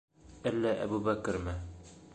[0.51, 1.57] Әллә Әбүбәкерме?